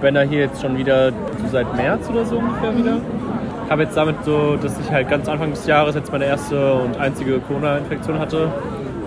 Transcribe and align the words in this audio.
bin 0.00 0.14
da 0.14 0.22
hier 0.22 0.40
jetzt 0.40 0.60
schon 0.60 0.76
wieder 0.76 1.10
so 1.10 1.48
seit 1.52 1.74
März 1.76 2.08
oder 2.10 2.24
so 2.24 2.38
ungefähr 2.38 2.76
wieder. 2.76 2.96
Ich 3.64 3.70
habe 3.70 3.82
jetzt 3.82 3.96
damit 3.96 4.16
so, 4.24 4.56
dass 4.56 4.78
ich 4.78 4.90
halt 4.90 5.08
ganz 5.08 5.28
Anfang 5.28 5.50
des 5.50 5.66
Jahres 5.66 5.94
jetzt 5.94 6.12
meine 6.12 6.26
erste 6.26 6.74
und 6.74 6.98
einzige 6.98 7.38
Corona-Infektion 7.40 8.18
hatte 8.18 8.48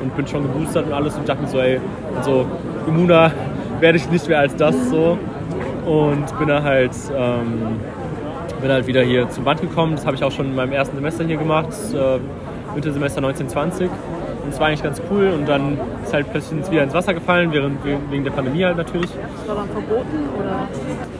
und 0.01 0.15
bin 0.15 0.27
schon 0.27 0.43
geboostert 0.43 0.87
und 0.87 0.93
alles 0.93 1.15
und 1.15 1.29
dachte 1.29 1.43
mir 1.43 1.47
so, 1.47 1.59
ey, 1.59 1.79
also 2.17 2.45
immuner 2.87 3.31
werde 3.79 3.97
ich 3.97 4.09
nicht 4.09 4.27
mehr 4.27 4.39
als 4.39 4.55
das 4.55 4.89
so. 4.89 5.17
Und 5.85 6.37
bin 6.37 6.47
da 6.49 6.63
halt, 6.63 6.91
ähm, 7.15 7.79
bin 8.61 8.71
halt 8.71 8.87
wieder 8.87 9.03
hier 9.03 9.29
zum 9.29 9.43
Band 9.43 9.61
gekommen. 9.61 9.95
Das 9.95 10.05
habe 10.05 10.15
ich 10.15 10.23
auch 10.23 10.31
schon 10.31 10.47
in 10.47 10.55
meinem 10.55 10.73
ersten 10.73 10.95
Semester 10.95 11.23
hier 11.23 11.37
gemacht, 11.37 11.69
äh, 11.93 12.19
Wintersemester 12.75 13.19
1920. 13.19 13.89
Und 14.47 14.53
es 14.53 14.61
war 14.61 14.67
eigentlich 14.67 14.83
ganz 14.83 15.01
cool 15.11 15.27
und 15.35 15.45
dann 15.45 15.77
ist 16.01 16.13
halt 16.13 16.31
plötzlich 16.31 16.71
wieder 16.71 16.83
ins 16.83 16.93
Wasser 16.93 17.13
gefallen, 17.13 17.51
während, 17.51 17.83
wegen 17.83 18.23
der 18.23 18.31
Pandemie 18.31 18.63
halt 18.63 18.77
natürlich. 18.77 19.09
Das 19.11 19.45
war 19.49 19.55
dann 19.57 19.67
verboten 19.67 20.29
oder? 20.39 20.69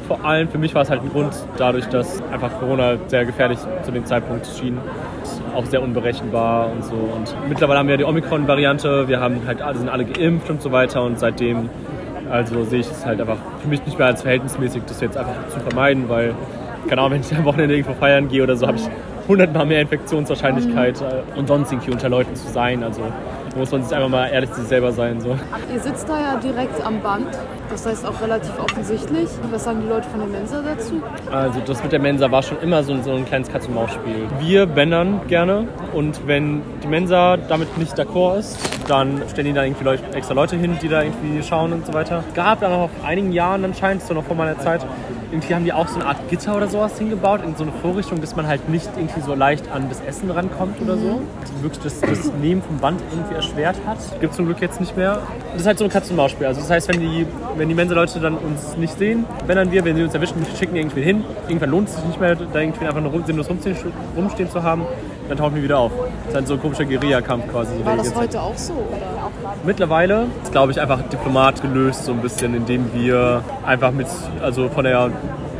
Vor 0.08 0.24
allem 0.24 0.48
für 0.48 0.58
mich 0.58 0.74
war 0.74 0.84
es 0.84 0.90
halt 0.90 1.02
ein 1.02 1.10
Grund 1.10 1.34
dadurch, 1.58 1.86
dass 1.88 2.24
einfach 2.32 2.58
Corona 2.58 2.96
sehr 3.08 3.26
gefährlich 3.26 3.60
zu 3.84 3.92
dem 3.92 4.06
Zeitpunkt 4.06 4.48
schien. 4.48 4.78
Auch 5.54 5.66
sehr 5.66 5.82
unberechenbar 5.82 6.72
und 6.72 6.86
so. 6.86 6.94
Und 6.94 7.36
mittlerweile 7.50 7.80
haben 7.80 7.90
wir 7.90 7.98
die 7.98 8.06
Omikron-Variante, 8.06 9.10
wir 9.10 9.20
haben 9.20 9.42
halt 9.46 9.62
alle, 9.62 9.78
sind 9.78 9.90
alle 9.90 10.06
geimpft 10.06 10.50
und 10.50 10.62
so 10.62 10.72
weiter 10.72 11.04
und 11.04 11.20
seitdem 11.20 11.70
also 12.32 12.64
sehe 12.64 12.80
ich 12.80 12.88
es 12.90 13.06
halt 13.06 13.20
einfach 13.20 13.40
für 13.62 13.68
mich 13.68 13.86
nicht 13.86 13.98
mehr 13.98 14.08
als 14.08 14.22
verhältnismäßig, 14.22 14.84
das 14.88 15.02
jetzt 15.02 15.18
einfach 15.18 15.50
zu 15.50 15.60
vermeiden, 15.60 16.08
weil, 16.08 16.34
keine 16.88 17.02
Ahnung, 17.02 17.16
wenn 17.16 17.22
ich 17.22 17.36
am 17.36 17.44
Wochenende 17.44 17.76
irgendwo 17.76 17.94
feiern 17.94 18.30
gehe 18.30 18.42
oder 18.42 18.56
so, 18.56 18.68
habe 18.68 18.78
ich 18.78 18.90
hundertmal 19.28 19.66
mehr 19.66 19.82
Infektionswahrscheinlichkeit 19.82 21.02
äh, 21.02 21.38
und 21.38 21.48
sonst 21.48 21.72
irgendwie 21.72 21.92
unter 21.92 22.10
Leuten 22.10 22.36
zu 22.36 22.48
sein. 22.48 22.84
Also 22.84 23.02
muss 23.58 23.72
man 23.72 23.84
sich 23.84 23.96
einfach 23.96 24.10
mal 24.10 24.28
ehrlich 24.28 24.52
zu 24.52 24.62
sich 24.62 24.70
selber 24.70 24.92
sein. 24.92 25.20
So. 25.20 25.36
Ihr 25.74 25.80
sitzt 25.80 26.08
da 26.08 26.20
ja 26.20 26.36
direkt 26.38 26.86
am 26.86 27.02
Band, 27.02 27.28
das 27.70 27.86
heißt 27.86 28.06
auch 28.06 28.22
relativ 28.22 28.52
offensichtlich. 28.60 29.28
Was 29.52 29.64
sagen 29.64 29.82
die 29.82 29.90
Leute 29.90 30.08
von 30.10 30.20
der 30.20 30.30
Mensa 30.30 30.62
dazu? 30.62 31.02
Also 31.32 31.60
das 31.66 31.82
mit 31.84 31.92
der 31.92 32.00
Mensa 32.00 32.32
war 32.32 32.44
schon 32.44 32.60
immer 32.62 32.84
so, 32.84 32.96
so 33.02 33.14
ein 33.14 33.26
kleines 33.26 33.50
Katz-und-Maus-Spiel. 33.50 34.28
Wir 34.40 34.66
bändern 34.66 35.22
gerne 35.28 35.68
und 35.94 36.28
wenn 36.28 36.62
die 36.84 36.88
Mensa 36.88 37.38
damit 37.38 37.78
nicht 37.78 37.98
d'accord 37.98 38.38
ist, 38.40 38.60
dann 38.88 39.22
stellen 39.30 39.48
die 39.48 39.54
da 39.54 39.64
irgendwie 39.64 39.84
Leute, 39.84 40.04
extra 40.14 40.34
Leute 40.34 40.56
hin, 40.56 40.78
die 40.82 40.88
da 40.88 41.02
irgendwie 41.02 41.42
schauen 41.44 41.74
und 41.74 41.86
so 41.86 41.94
weiter. 41.94 42.24
Gab 42.34 42.62
dann 42.62 42.72
auch 42.72 42.90
vor 42.90 43.08
einigen 43.08 43.32
Jahren 43.32 43.66
anscheinend, 43.66 44.04
so 44.04 44.14
noch 44.14 44.24
vor 44.24 44.36
meiner 44.36 44.58
Zeit, 44.60 44.86
irgendwie 45.32 45.54
haben 45.54 45.66
die 45.66 45.74
auch 45.74 45.88
so 45.88 45.96
eine 46.00 46.06
Art 46.06 46.30
Gitter 46.30 46.56
oder 46.56 46.68
sowas 46.68 46.98
hingebaut, 46.98 47.42
in 47.46 47.56
so 47.56 47.64
eine 47.64 47.72
Vorrichtung, 47.74 48.22
dass 48.22 48.36
man 48.36 48.48
halt 48.48 48.70
nicht 48.70 48.90
irgendwie 48.96 49.22
so 49.22 49.36
leicht 49.36 49.70
an 49.72 49.90
das 49.90 50.02
Essen 50.02 50.32
rankommt 50.32 50.82
oder 50.82 50.98
so. 50.98 51.22
Die 51.60 51.64
wirklich 51.64 51.84
das, 51.84 52.02
das 52.02 52.32
Nehmen 52.42 52.62
vom 52.62 52.78
Band 52.78 53.02
irgendwie 53.12 53.36
erschwert 53.36 53.78
hat. 53.86 53.98
Gibt 54.20 54.32
es 54.32 54.38
zum 54.38 54.46
Glück 54.46 54.62
jetzt 54.62 54.80
nicht 54.80 54.96
mehr. 54.96 55.20
Das 55.52 55.62
ist 55.62 55.68
halt 55.68 55.78
so 55.78 55.84
ein 55.86 55.90
Katz-und-Maus-Spiel. 55.90 56.48
Also 56.48 56.62
das 56.62 56.70
heißt, 56.70 56.88
wenn 56.90 57.02
die, 57.02 57.26
wenn 57.58 57.68
die 57.68 57.76
Mensa-Leute 57.76 58.20
dann 58.20 58.38
uns 58.38 58.78
nicht 58.78 58.98
sehen, 58.98 59.26
wenn 59.46 59.58
dann 59.58 59.72
wir, 59.72 59.84
wenn 59.84 59.96
sie 59.96 60.04
uns 60.04 60.14
erwischen, 60.14 60.46
schicken 60.58 60.76
die 60.76 60.82
irgendwie 60.82 61.02
hin. 61.02 61.24
Irgendwann 61.48 61.72
lohnt 61.72 61.90
es 61.90 61.96
sich 61.96 62.06
nicht 62.06 62.20
mehr, 62.20 62.36
da 62.36 62.60
irgendwie 62.60 62.86
einfach 62.86 63.02
nur 63.02 63.26
sinnlos 63.26 63.50
rumstehen 63.50 64.50
zu 64.50 64.64
haben. 64.64 64.84
Dann 65.28 65.38
tauchen 65.38 65.56
wir 65.56 65.64
wieder 65.64 65.80
auf. 65.80 65.92
Das 65.98 66.30
ist 66.30 66.36
halt 66.36 66.48
so 66.48 66.54
ein 66.54 66.62
komischer 66.62 66.86
Guerilla-Kampf 66.86 67.52
quasi. 67.52 67.74
War 67.84 67.98
das 67.98 68.16
heute 68.16 68.42
auch 68.42 68.58
so? 68.58 68.74
Oder? 68.74 69.17
Mittlerweile 69.64 70.28
ist, 70.44 70.52
glaube 70.52 70.72
ich, 70.72 70.80
einfach 70.80 71.02
Diplomat 71.10 71.62
gelöst, 71.62 72.06
so 72.06 72.12
ein 72.12 72.22
bisschen, 72.22 72.54
indem 72.54 72.94
wir 72.94 73.44
einfach 73.66 73.92
mit, 73.92 74.08
also 74.42 74.70
von 74.70 74.84
der 74.86 75.12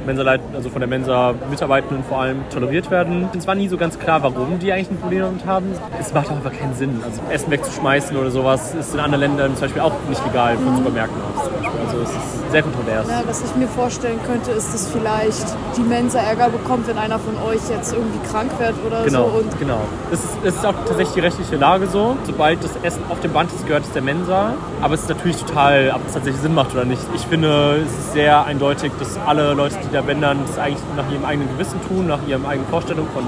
Mensa, 0.08 0.24
also 0.56 0.70
von 0.70 0.80
der 0.80 0.88
Mensa-Mitarbeitenden 0.88 2.04
vor 2.04 2.22
allem 2.22 2.40
toleriert 2.50 2.90
werden. 2.90 3.30
Es 3.38 3.46
war 3.46 3.56
nie 3.56 3.68
so 3.68 3.78
ganz 3.78 4.00
klar, 4.00 4.24
warum 4.24 4.58
die 4.58 4.72
eigentlich 4.72 4.90
ein 4.90 4.98
Problem 4.98 5.22
damit 5.22 5.46
haben. 5.46 5.66
Es 6.00 6.14
macht 6.14 6.28
auch 6.28 6.38
einfach 6.38 6.54
keinen 6.54 6.74
Sinn. 6.74 7.02
Also 7.06 7.22
Essen 7.30 7.52
wegzuschmeißen 7.52 8.18
oder 8.18 8.32
sowas 8.32 8.74
ist 8.74 8.94
in 8.94 9.00
anderen 9.00 9.22
Ländern 9.22 9.52
zum 9.52 9.62
Beispiel 9.62 9.82
auch 9.82 9.94
nicht 10.10 10.26
legal 10.26 10.56
von 10.56 10.72
mhm. 10.72 10.78
Supermärkten 10.78 11.22
aus. 11.22 11.50
Also 11.86 12.02
es 12.02 12.10
ist 12.10 12.52
sehr 12.52 12.64
kontrovers. 12.64 13.08
Ja, 13.08 13.22
was 13.26 13.44
ich 13.44 13.56
mir 13.56 13.68
vorstellen 13.68 14.20
könnte, 14.26 14.52
ist, 14.52 14.74
dass 14.74 14.88
vielleicht 14.88 15.46
die 15.76 15.82
Mensa 15.82 16.20
Ärger 16.20 16.50
bekommt, 16.50 16.88
wenn 16.88 16.98
einer 16.98 17.20
von 17.20 17.36
euch 17.48 17.62
jetzt 17.70 17.94
irgendwie 17.94 18.20
krank 18.30 18.52
wird 18.60 18.74
oder 18.86 19.04
genau, 19.04 19.30
so. 19.30 19.38
Und 19.40 19.60
genau. 19.60 19.80
Es 20.12 20.24
ist, 20.24 20.38
es 20.44 20.56
ist 20.56 20.66
auch 20.66 20.74
tatsächlich 20.86 21.14
die 21.16 21.20
rechtliche 21.20 21.56
Lage 21.58 21.88
so. 21.88 22.16
Sobald 22.26 22.64
das 22.64 22.72
Essen 22.84 23.02
auf 23.10 23.20
dem 23.20 23.34
Band 23.34 23.52
ist, 23.52 23.68
gehört 23.68 23.84
es 23.84 23.92
der 23.92 24.02
Mensa. 24.02 24.54
Aber 24.82 24.94
es 24.94 25.02
ist 25.02 25.10
natürlich 25.10 25.38
total, 25.38 25.92
ob 25.94 26.08
es 26.08 26.14
tatsächlich 26.14 26.42
Sinn 26.42 26.56
macht 26.56 26.74
oder 26.74 26.86
nicht. 26.86 27.02
Ich 27.16 27.22
finde, 27.22 27.82
es 27.86 27.92
ist 27.92 28.14
sehr 28.14 28.46
eindeutig, 28.46 28.92
dass 29.00 29.18
alle 29.26 29.54
Leute, 29.54 29.76
die 29.84 29.94
da 29.94 29.97
Bändern 30.02 30.40
das 30.46 30.58
eigentlich 30.58 30.82
nach 30.96 31.10
ihrem 31.12 31.26
eigenen 31.26 31.50
Gewissen 31.50 31.80
tun, 31.88 32.08
nach 32.08 32.20
ihren 32.28 32.46
eigenen 32.46 32.68
Vorstellungen 32.70 33.10
von 33.14 33.24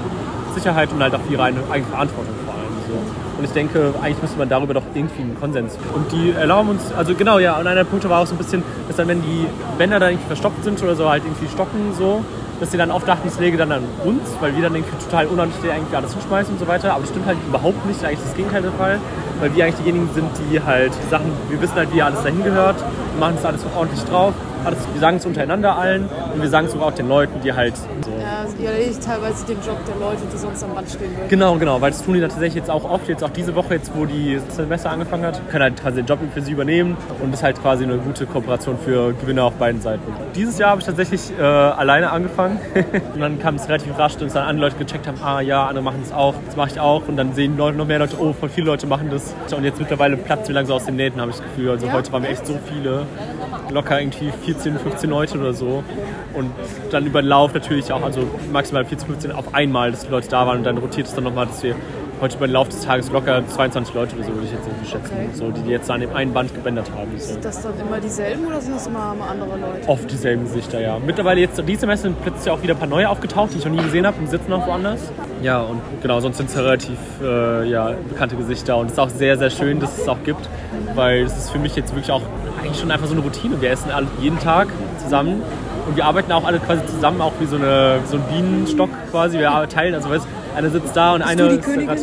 Sicherheit 0.54 0.92
und 0.92 1.02
halt 1.02 1.14
auch 1.14 1.20
ihre 1.30 1.42
eigene 1.42 1.62
Verantwortung 1.62 2.34
vor 2.44 2.54
allem. 2.54 2.70
So. 2.88 2.94
Und 3.38 3.44
ich 3.44 3.52
denke, 3.52 3.94
eigentlich 4.02 4.20
müsste 4.20 4.38
man 4.38 4.48
darüber 4.48 4.74
doch 4.74 4.82
irgendwie 4.94 5.22
einen 5.22 5.38
Konsens 5.38 5.76
finden. 5.76 5.94
Und 5.94 6.12
die 6.12 6.32
erlauben 6.32 6.70
uns, 6.70 6.92
also 6.92 7.14
genau, 7.14 7.38
ja, 7.38 7.54
und 7.54 7.66
einer 7.66 7.74
der 7.74 7.84
Punkte 7.84 8.10
war 8.10 8.20
auch 8.20 8.26
so 8.26 8.34
ein 8.34 8.38
bisschen, 8.38 8.62
dass 8.86 8.96
dann, 8.96 9.08
wenn 9.08 9.22
die 9.22 9.46
Bänder 9.78 9.98
da 9.98 10.08
irgendwie 10.08 10.26
verstopft 10.26 10.62
sind 10.62 10.82
oder 10.82 10.94
so, 10.94 11.08
halt 11.08 11.24
irgendwie 11.24 11.48
stocken 11.48 11.94
so, 11.96 12.22
dass 12.60 12.70
sie 12.70 12.76
dann 12.76 12.90
oft 12.90 13.08
dachten, 13.08 13.26
es 13.28 13.40
läge 13.40 13.56
dann 13.56 13.72
an 13.72 13.84
uns, 14.04 14.20
weil 14.40 14.54
wir 14.54 14.62
dann 14.62 14.74
irgendwie 14.74 14.94
total 15.02 15.26
unordentlich 15.26 15.72
eigentlich 15.72 15.96
alles 15.96 16.12
zuschmeißen 16.12 16.52
und 16.52 16.60
so 16.60 16.68
weiter. 16.68 16.92
Aber 16.92 17.00
das 17.00 17.10
stimmt 17.10 17.26
halt 17.26 17.38
überhaupt 17.48 17.86
nicht, 17.86 18.04
eigentlich 18.04 18.20
das 18.20 18.34
Gegenteil 18.34 18.60
der 18.60 18.72
Fall, 18.72 18.98
weil 19.40 19.54
wir 19.54 19.64
eigentlich 19.64 19.80
diejenigen 19.80 20.10
sind, 20.14 20.28
die 20.50 20.60
halt 20.60 20.92
Sachen, 21.10 21.32
wir 21.48 21.62
wissen 21.62 21.76
halt, 21.76 21.94
wie 21.94 22.02
alles 22.02 22.22
dahin 22.22 22.44
gehört, 22.44 22.76
machen 23.18 23.36
das 23.36 23.44
alles 23.46 23.64
ordentlich 23.74 24.04
drauf 24.04 24.34
wir 24.64 25.00
sagen 25.00 25.16
es 25.16 25.26
untereinander 25.26 25.76
allen 25.76 26.08
und 26.34 26.42
wir 26.42 26.48
sagen 26.48 26.66
es 26.66 26.72
sogar 26.72 26.88
auch 26.88 26.94
den 26.94 27.08
Leuten, 27.08 27.40
die 27.42 27.52
halt 27.52 27.76
so. 27.76 27.84
Ja, 28.20 28.40
also 28.44 28.56
ihr 28.62 28.70
erledigt 28.70 29.02
teilweise 29.02 29.46
den 29.46 29.56
Job 29.56 29.78
der 29.86 29.96
Leute, 29.96 30.22
die 30.32 30.36
sonst 30.36 30.62
am 30.62 30.74
Band 30.74 30.88
stehen 30.88 31.10
würden. 31.16 31.28
Genau, 31.28 31.56
genau, 31.56 31.80
weil 31.80 31.90
das 31.90 32.04
tun 32.04 32.14
die 32.14 32.20
tatsächlich 32.20 32.54
jetzt 32.54 32.70
auch 32.70 32.84
oft, 32.84 33.08
jetzt 33.08 33.24
auch 33.24 33.30
diese 33.30 33.54
Woche, 33.54 33.74
jetzt 33.74 33.92
wo 33.94 34.04
die 34.04 34.38
Semester 34.50 34.90
angefangen 34.90 35.24
hat, 35.24 35.40
können 35.48 35.62
halt 35.62 35.80
quasi 35.80 35.96
den 35.96 36.06
Job 36.06 36.18
für 36.32 36.42
sie 36.42 36.52
übernehmen 36.52 36.96
und 37.22 37.32
ist 37.32 37.42
halt 37.42 37.60
quasi 37.60 37.84
eine 37.84 37.96
gute 37.98 38.26
Kooperation 38.26 38.78
für 38.78 39.12
Gewinner 39.14 39.44
auf 39.44 39.54
beiden 39.54 39.80
Seiten. 39.80 40.02
Dieses 40.34 40.58
Jahr 40.58 40.70
habe 40.70 40.80
ich 40.80 40.86
tatsächlich 40.86 41.32
äh, 41.38 41.42
alleine 41.42 42.10
angefangen 42.10 42.60
und 43.14 43.20
dann 43.20 43.38
kam 43.38 43.56
es 43.56 43.68
relativ 43.68 43.98
rasch, 43.98 44.16
dass 44.16 44.32
dann 44.32 44.46
andere 44.46 44.68
Leute 44.68 44.84
gecheckt 44.84 45.06
haben, 45.06 45.18
ah 45.22 45.40
ja, 45.40 45.66
andere 45.66 45.84
machen 45.84 46.00
es 46.02 46.12
auch, 46.12 46.34
das 46.46 46.56
mache 46.56 46.70
ich 46.70 46.80
auch 46.80 47.08
und 47.08 47.16
dann 47.16 47.34
sehen 47.34 47.56
Leute, 47.56 47.76
noch 47.76 47.86
mehr 47.86 47.98
Leute, 47.98 48.16
oh, 48.20 48.32
voll 48.32 48.48
viele 48.48 48.66
Leute 48.66 48.86
machen 48.86 49.10
das 49.10 49.34
und 49.52 49.64
jetzt 49.64 49.78
mittlerweile 49.78 50.16
platzt 50.16 50.48
wir 50.48 50.54
langsam 50.54 50.76
aus 50.76 50.84
den 50.84 50.96
Nähten, 50.96 51.20
habe 51.20 51.30
ich 51.30 51.36
das 51.36 51.46
Gefühl. 51.46 51.70
Also 51.70 51.86
ja? 51.86 51.92
heute 51.92 52.12
waren 52.12 52.22
wir 52.22 52.30
echt 52.30 52.46
so 52.46 52.58
viele, 52.66 53.06
locker 53.70 54.00
irgendwie 54.00 54.30
14, 54.44 54.78
15 54.78 55.10
Leute 55.10 55.38
oder 55.38 55.52
so. 55.52 55.82
Und 56.34 56.50
dann 56.90 57.06
über 57.06 57.22
den 57.22 57.28
Lauf 57.28 57.54
natürlich 57.54 57.92
auch, 57.92 58.02
also 58.02 58.22
maximal 58.52 58.84
14, 58.84 59.06
15 59.06 59.32
auf 59.32 59.54
einmal, 59.54 59.90
dass 59.90 60.04
die 60.04 60.10
Leute 60.10 60.28
da 60.28 60.46
waren 60.46 60.58
und 60.58 60.64
dann 60.64 60.78
rotiert 60.78 61.06
es 61.06 61.14
dann 61.14 61.24
nochmal, 61.24 61.46
dass 61.46 61.62
wir 61.62 61.74
heute 62.20 62.36
über 62.36 62.46
den 62.46 62.52
Lauf 62.52 62.68
des 62.68 62.82
Tages 62.82 63.10
locker 63.10 63.42
22 63.46 63.94
Leute 63.94 64.16
oder 64.16 64.24
so, 64.24 64.34
würde 64.34 64.46
ich 64.46 64.52
jetzt 64.52 64.66
irgendwie 64.66 64.88
schätzen, 64.88 65.12
okay. 65.14 65.28
so, 65.32 65.50
die 65.50 65.70
jetzt 65.70 65.90
an 65.90 66.00
dem 66.00 66.14
einen 66.14 66.32
Band 66.32 66.54
gebändert 66.54 66.90
haben. 66.94 67.10
So. 67.18 67.32
Sind 67.32 67.44
das 67.44 67.62
dann 67.62 67.72
immer 67.80 68.00
dieselben 68.00 68.46
oder 68.46 68.60
sind 68.60 68.76
das 68.76 68.86
immer 68.86 69.16
andere 69.28 69.58
Leute? 69.58 69.88
Oft 69.88 70.10
dieselben 70.10 70.44
Gesichter, 70.44 70.80
ja. 70.80 70.98
Mittlerweile 70.98 71.40
jetzt 71.40 71.60
dieses 71.66 71.80
Semester 71.80 72.08
sind 72.08 72.22
plötzlich 72.22 72.50
auch 72.50 72.62
wieder 72.62 72.74
ein 72.74 72.78
paar 72.78 72.88
neue 72.88 73.08
aufgetaucht, 73.08 73.54
die 73.54 73.58
ich 73.58 73.64
noch 73.64 73.72
nie 73.72 73.82
gesehen 73.82 74.06
habe 74.06 74.18
und 74.18 74.28
sitzen 74.28 74.52
auch 74.52 74.66
woanders. 74.66 75.00
Ja, 75.42 75.60
und 75.60 75.80
genau, 76.02 76.20
sonst 76.20 76.36
sind 76.36 76.50
es 76.50 76.54
ja 76.54 76.62
relativ 76.62 76.98
äh, 77.22 77.68
ja, 77.68 77.94
bekannte 78.08 78.36
Gesichter 78.36 78.76
und 78.76 78.86
es 78.86 78.92
ist 78.92 78.98
auch 78.98 79.08
sehr, 79.08 79.38
sehr 79.38 79.50
schön, 79.50 79.80
dass 79.80 79.98
es 79.98 80.08
auch 80.08 80.22
gibt, 80.24 80.48
weil 80.94 81.22
es 81.22 81.36
ist 81.36 81.50
für 81.50 81.58
mich 81.58 81.76
jetzt 81.76 81.94
wirklich 81.94 82.10
auch 82.10 82.22
eigentlich 82.60 82.78
schon 82.78 82.90
einfach 82.90 83.06
so 83.06 83.14
eine 83.14 83.22
Routine. 83.22 83.60
Wir 83.60 83.70
essen 83.70 83.90
alle 83.90 84.06
jeden 84.20 84.38
Tag 84.38 84.68
zusammen 85.02 85.42
und 85.86 85.96
wir 85.96 86.04
arbeiten 86.04 86.30
auch 86.32 86.44
alle 86.44 86.58
quasi 86.58 86.84
zusammen, 86.86 87.20
auch 87.20 87.32
wie 87.40 87.46
so, 87.46 87.56
eine, 87.56 88.00
so 88.04 88.16
ein 88.16 88.22
Bienenstock 88.30 88.90
quasi. 89.10 89.38
Wir 89.38 89.66
teilen, 89.68 89.94
also 89.94 90.10
weißt, 90.10 90.26
einer 90.56 90.70
sitzt 90.70 90.96
da 90.96 91.14
und 91.14 91.22
einer 91.22 91.48
ist 91.48 91.64
grad, 91.64 91.98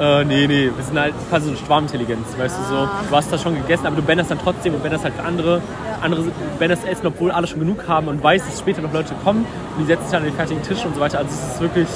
äh, 0.00 0.24
nee, 0.24 0.46
nee, 0.46 0.70
wir 0.74 0.84
sind 0.84 0.98
halt 0.98 1.14
quasi 1.28 1.46
so 1.46 1.50
eine 1.50 1.58
Schwarmintelligenz, 1.58 2.26
weißt 2.36 2.56
ah. 2.58 2.62
du 2.62 2.74
so. 2.74 2.88
Du 3.10 3.16
hast 3.16 3.32
das 3.32 3.42
schon 3.42 3.54
gegessen, 3.54 3.86
aber 3.86 3.96
du 3.96 4.02
bänderst 4.02 4.30
dann 4.30 4.38
trotzdem 4.38 4.74
und 4.74 4.82
bänderst 4.82 5.04
halt 5.04 5.14
für 5.14 5.22
andere. 5.22 5.60
Andere 6.00 6.24
bänderst 6.58 6.84
essen, 6.86 7.06
obwohl 7.06 7.30
alle 7.30 7.46
schon 7.46 7.60
genug 7.60 7.86
haben 7.86 8.08
und 8.08 8.22
weißt, 8.22 8.46
dass 8.48 8.58
später 8.58 8.82
noch 8.82 8.92
Leute 8.92 9.14
kommen 9.22 9.46
und 9.76 9.82
die 9.82 9.86
setzen 9.86 10.04
sich 10.06 10.16
an 10.16 10.24
den 10.24 10.34
fertigen 10.34 10.62
Tisch 10.62 10.84
und 10.84 10.94
so 10.94 11.00
weiter. 11.00 11.18
Also 11.18 11.30
es 11.30 11.54
ist 11.54 11.60
wirklich, 11.60 11.86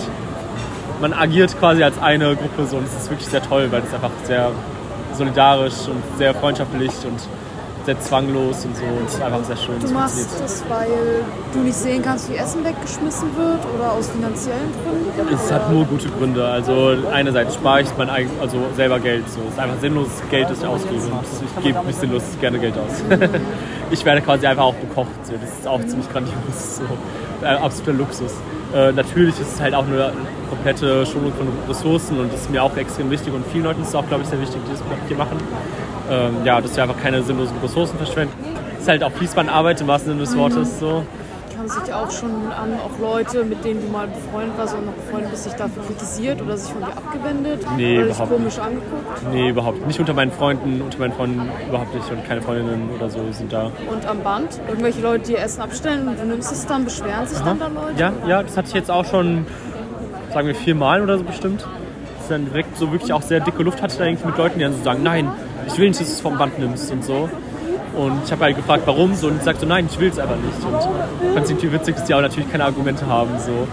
man 1.01 1.13
agiert 1.13 1.59
quasi 1.59 1.83
als 1.83 2.01
eine 2.01 2.37
Gruppe 2.37 2.67
so 2.67 2.77
und 2.77 2.85
es 2.85 2.95
ist 2.95 3.11
wirklich 3.11 3.29
sehr 3.29 3.43
toll, 3.43 3.67
weil 3.71 3.83
es 3.83 3.93
einfach 3.93 4.13
sehr 4.25 4.53
solidarisch 5.15 5.89
und 5.89 6.03
sehr 6.19 6.35
freundschaftlich 6.35 6.93
und 7.05 7.21
sehr 7.87 7.99
zwanglos 8.01 8.65
und 8.65 8.77
so. 8.77 8.85
Und 8.85 9.07
es 9.07 9.15
ist 9.15 9.23
einfach 9.23 9.45
sehr 9.45 9.57
schön. 9.57 9.81
Du 9.81 9.89
machst 9.91 10.29
das, 10.43 10.65
weil 10.69 11.25
du 11.53 11.61
nicht 11.61 11.77
sehen 11.77 12.03
kannst, 12.03 12.31
wie 12.31 12.37
Essen 12.37 12.65
weggeschmissen 12.65 13.35
wird 13.37 13.61
oder 13.75 13.93
aus 13.93 14.11
finanziellen 14.11 14.71
Gründen? 14.85 15.35
Es 15.35 15.51
hat 15.51 15.71
nur 15.71 15.85
gute 15.87 16.09
Gründe. 16.09 16.45
Also 16.47 16.97
einerseits 17.13 17.55
spare 17.55 17.83
ich 17.83 17.89
mein 17.97 18.11
eigen, 18.11 18.31
also 18.41 18.59
selber 18.75 18.99
Geld. 18.99 19.29
So. 19.31 19.41
Es 19.47 19.55
ist 19.55 19.59
einfach 19.59 19.79
sinnloses 19.81 20.21
Geld, 20.31 20.51
das 20.51 20.59
ich 20.59 20.67
ausgebe. 20.67 20.97
ich 20.97 21.65
gebe 21.65 21.87
nicht 21.87 21.99
sinnlos 21.99 22.23
gerne 22.41 22.59
Geld 22.59 22.75
aus. 22.77 23.03
ich 23.91 24.05
werde 24.05 24.21
quasi 24.21 24.47
einfach 24.47 24.65
auch 24.65 24.75
bekocht. 24.75 25.25
So. 25.25 25.35
Das 25.41 25.59
ist 25.59 25.67
auch 25.67 25.81
ziemlich 25.87 26.11
grandios. 26.11 26.77
So. 26.77 26.83
Äh, 27.47 27.51
absoluter 27.51 27.93
Luxus. 27.93 28.33
Äh, 28.75 28.93
natürlich 28.93 29.39
ist 29.39 29.55
es 29.55 29.61
halt 29.61 29.75
auch 29.75 29.87
eine 29.87 30.13
komplette 30.51 31.07
Schonung 31.07 31.33
von 31.35 31.47
Ressourcen 31.69 32.19
und 32.19 32.33
das 32.33 32.41
ist 32.43 32.51
mir 32.51 32.63
auch 32.63 32.77
extrem 32.77 33.11
wichtig 33.11 33.33
und 33.33 33.47
vielen 33.53 33.65
Leuten 33.65 33.83
ist 33.83 33.89
es 33.89 33.95
auch, 33.95 34.07
glaube 34.09 34.25
ich, 34.25 34.29
sehr 34.29 34.41
wichtig, 34.41 34.61
die 34.67 34.73
das 34.73 34.83
hier 35.07 35.17
machen 35.17 35.39
ähm, 36.11 36.37
ja, 36.45 36.61
dass 36.61 36.77
wir 36.77 36.83
einfach 36.85 37.01
keine 37.03 37.23
sinnlosen 37.23 37.57
Ressourcen 37.63 37.97
verschwenden. 37.97 38.33
Es 38.75 38.83
ist 38.83 38.89
halt 38.89 39.03
auch 39.03 39.13
Fließbandarbeit 39.13 39.81
im 39.81 39.87
wahrsten 39.89 40.13
Sinne 40.13 40.23
des 40.23 40.37
Wortes 40.37 40.79
so. 40.81 41.03
haben 41.59 41.69
sich 41.69 41.93
auch 41.93 42.11
schon 42.11 42.31
an 42.53 42.75
auch 42.85 42.99
Leute, 43.01 43.45
mit 43.45 43.65
denen 43.65 43.81
du 43.83 43.89
mal 43.89 44.07
befreundet 44.07 44.57
warst 44.57 44.75
und 44.75 44.87
noch 44.87 44.93
befreundet 44.93 45.31
bist, 45.31 45.45
sich 45.45 45.53
dafür 45.55 45.83
kritisiert 45.85 46.41
oder 46.43 46.57
sich 46.57 46.73
von 46.73 46.83
dir 46.83 46.89
abgewendet? 46.89 47.67
Nee, 47.77 47.99
oder 47.99 48.07
überhaupt 48.07 48.33
komisch 48.33 48.59
angeguckt? 48.59 49.33
Nee, 49.33 49.49
überhaupt 49.51 49.79
nicht. 49.79 49.87
Nicht 49.89 50.01
unter 50.01 50.15
meinen 50.15 50.31
Freunden, 50.33 50.81
unter 50.83 50.99
meinen 50.99 51.13
Freunden 51.13 51.43
überhaupt 51.69 51.95
nicht 51.95 52.11
und 52.11 52.25
keine 52.27 52.43
Freundinnen 52.43 52.91
oder 52.95 53.11
so 53.11 53.19
sind 53.33 53.53
da. 53.53 53.71
Und 53.91 54.07
am 54.07 54.21
Band? 54.21 54.61
Irgendwelche 54.69 55.01
Leute, 55.01 55.25
die 55.27 55.33
ihr 55.33 55.41
Essen 55.41 55.63
abstellen 55.63 56.09
und 56.09 56.21
du 56.21 56.25
nimmst 56.25 56.53
es 56.53 56.67
dann, 56.67 56.85
beschweren 56.85 57.27
sich 57.27 57.39
dann 57.39 57.59
da 57.59 57.67
Leute? 57.67 57.99
Ja, 57.99 58.13
ja, 58.27 58.43
das 58.43 58.57
hatte 58.57 58.69
ich 58.69 58.75
jetzt 58.75 58.91
auch 58.91 59.05
schon, 59.05 59.47
sagen 60.33 60.47
wir, 60.47 60.55
viermal 60.55 61.03
oder 61.03 61.19
so 61.19 61.25
bestimmt. 61.25 61.63
Dass 61.63 62.25
ich 62.25 62.29
dann 62.29 62.45
direkt 62.47 62.77
so 62.77 62.93
wirklich 62.93 63.13
auch 63.13 63.23
sehr 63.23 63.41
dicke 63.41 63.63
Luft 63.63 63.83
hatte, 63.83 63.99
dann 63.99 64.09
irgendwie 64.09 64.27
mit 64.27 64.39
Leuten, 64.39 64.59
die 64.59 64.65
dann 64.65 64.75
so 64.75 64.83
sagen, 64.83 65.03
nein, 65.03 65.29
ich 65.67 65.79
will 65.79 65.89
nicht, 65.89 66.01
dass 66.01 66.09
du 66.09 66.15
es 66.15 66.21
vom 66.21 66.39
Band 66.39 66.59
nimmst 66.59 66.91
und 66.93 67.05
so. 67.05 67.29
Und 67.97 68.25
ich 68.25 68.33
habe 68.33 68.45
halt 68.45 68.57
gefragt, 68.57 68.83
warum 68.87 69.15
so 69.15 69.29
und 69.29 69.39
ich 69.39 69.43
sagte 69.43 69.63
so, 69.63 69.67
nein, 69.67 69.89
ich 69.91 69.99
will 69.99 70.11
es 70.11 70.19
aber 70.19 70.37
nicht. 70.37 70.65
Und 70.65 70.79
ich 71.27 71.33
fand 71.33 71.45
es 71.45 71.51
irgendwie 71.51 71.73
witzig, 71.73 71.97
dass 71.97 72.05
die 72.05 72.15
auch 72.15 72.21
natürlich 72.21 72.51
keine 72.51 72.65
Argumente 72.65 73.07
haben. 73.07 73.31
So. 73.39 73.67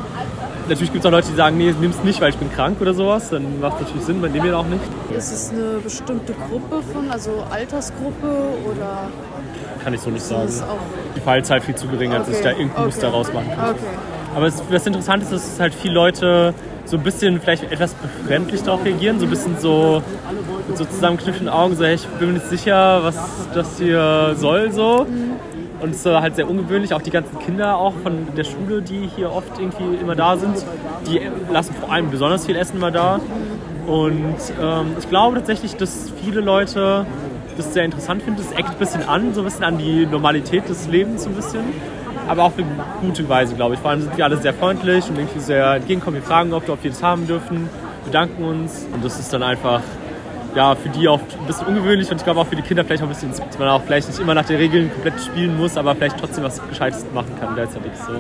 Natürlich 0.69 0.94
gibt 0.94 1.04
es 1.04 1.06
auch 1.06 1.12
Leute, 1.12 1.28
die 1.30 1.36
sagen, 1.36 1.57
nee, 1.57 1.74
nimm 1.78 1.92
es 1.92 2.04
nicht, 2.06 2.22
weil 2.22 2.30
ich 2.30 2.38
bin 2.38 2.50
krank 2.51 2.80
oder 2.80 2.94
sowas. 2.94 3.30
Dann 3.30 3.60
macht 3.60 3.75
es 3.75 3.81
natürlich 3.81 4.06
Sinn, 4.06 4.22
man 4.22 4.31
nehmen 4.31 4.45
wir 4.45 4.57
auch 4.57 4.66
nicht. 4.66 4.81
Ist 5.16 5.31
es 5.34 5.51
eine 5.51 5.80
bestimmte 5.84 6.34
Gruppe 6.50 6.81
von, 6.94 7.12
also 7.12 7.44
Altersgruppe 7.51 8.28
oder 8.66 9.10
Kann 9.84 9.94
ich 9.94 10.00
so 10.00 10.10
nicht 10.10 10.24
sagen. 10.24 10.44
es. 10.48 10.63
Die 11.18 11.19
Fallzahl 11.19 11.60
viel 11.60 11.75
zu 11.75 11.88
gering, 11.88 12.13
als 12.13 12.28
dass 12.28 12.38
ich 12.38 12.44
da 12.44 12.51
irgendein 12.51 12.86
Muster 12.86 13.10
rausmachen 13.10 13.50
kann. 13.54 13.72
Okay. 13.72 13.80
Aber 14.36 14.48
es, 14.48 14.63
was 14.69 14.88
interessant 14.88 15.24
ist, 15.24 15.34
ist, 15.34 15.51
dass 15.51 15.60
halt 15.60 15.75
viele 15.75 15.95
Leute 15.95 16.54
so 16.85 16.97
ein 16.97 17.03
bisschen 17.03 17.39
vielleicht 17.39 17.63
etwas 17.71 17.94
befremdlich 17.94 18.63
darauf 18.63 18.83
reagieren, 18.83 19.19
so 19.19 19.25
ein 19.25 19.30
bisschen 19.30 19.57
so 19.59 20.01
mit 20.68 20.77
so 20.77 20.85
zusammengekniffenen 20.85 21.50
Augen, 21.50 21.75
so 21.75 21.83
hey, 21.83 21.95
ich 21.95 22.06
bin 22.06 22.30
mir 22.30 22.33
nicht 22.35 22.50
sicher, 22.50 23.03
was 23.03 23.15
das 23.53 23.77
hier 23.77 24.35
soll 24.35 24.71
so. 24.71 25.06
Und 25.80 25.89
es 25.89 25.97
ist 25.97 26.03
so 26.03 26.21
halt 26.21 26.35
sehr 26.35 26.50
ungewöhnlich, 26.50 26.94
auch 26.94 27.01
die 27.01 27.12
ganzen 27.12 27.38
Kinder 27.39 27.75
auch 27.77 27.94
von 28.03 28.27
der 28.38 28.45
Schule, 28.45 28.81
die 28.81 29.09
hier 29.15 29.31
oft 29.31 29.59
irgendwie 29.59 29.97
immer 30.01 30.15
da 30.15 30.38
sind, 30.38 30.56
die 31.07 31.19
lassen 31.51 31.74
vor 31.74 31.91
allem 31.91 32.09
besonders 32.09 32.45
viel 32.45 32.56
Essen 32.56 32.77
immer 32.77 32.91
da. 32.91 33.19
Und 33.85 34.38
ähm, 34.62 34.95
ich 34.97 35.09
glaube 35.09 35.35
tatsächlich, 35.35 35.75
dass 35.75 36.09
viele 36.24 36.39
Leute 36.39 37.06
das 37.57 37.74
sehr 37.74 37.83
interessant 37.83 38.24
finden. 38.24 38.41
Das 38.41 38.51
eckt 38.53 38.69
ein 38.69 38.77
bisschen 38.77 39.07
an, 39.07 39.33
so 39.33 39.41
ein 39.41 39.45
bisschen 39.45 39.63
an 39.63 39.77
die 39.77 40.06
Normalität 40.06 40.69
des 40.69 40.88
Lebens 40.88 41.24
so 41.24 41.30
ein 41.30 41.35
bisschen. 41.35 41.62
Aber 42.27 42.43
auf 42.43 42.57
eine 42.57 42.67
gute 43.01 43.27
Weise, 43.27 43.55
glaube 43.55 43.75
ich. 43.75 43.79
Vor 43.81 43.91
allem 43.91 44.01
sind 44.01 44.17
wir 44.17 44.25
alle 44.25 44.37
sehr 44.37 44.53
freundlich 44.53 45.09
und 45.09 45.17
irgendwie 45.17 45.39
sehr 45.39 45.75
entgegenkommen. 45.75 46.17
Wir 46.17 46.23
fragen 46.23 46.53
ob 46.73 46.83
wir 46.83 46.91
das 46.91 47.03
haben 47.03 47.27
dürfen, 47.27 47.69
bedanken 48.05 48.43
uns. 48.43 48.85
Und 48.93 49.03
das 49.03 49.19
ist 49.19 49.33
dann 49.33 49.43
einfach 49.43 49.81
ja, 50.55 50.75
für 50.75 50.89
die 50.89 51.07
auch 51.07 51.19
ein 51.19 51.47
bisschen 51.47 51.67
ungewöhnlich 51.67 52.09
und 52.11 52.17
ich 52.17 52.23
glaube 52.23 52.39
auch 52.39 52.47
für 52.47 52.55
die 52.55 52.61
Kinder 52.61 52.83
vielleicht 52.83 53.03
auch 53.03 53.07
ein 53.07 53.13
bisschen, 53.13 53.31
dass 53.31 53.59
man 53.59 53.67
auch 53.67 53.81
vielleicht 53.83 54.07
nicht 54.07 54.19
immer 54.19 54.33
nach 54.33 54.45
den 54.45 54.57
Regeln 54.57 54.91
komplett 54.91 55.19
spielen 55.21 55.57
muss, 55.57 55.77
aber 55.77 55.95
vielleicht 55.95 56.17
trotzdem 56.19 56.44
was 56.44 56.61
Gescheites 56.69 57.05
machen 57.13 57.31
kann 57.39 57.55
gleichzeitig 57.55 57.91
so. 58.05 58.13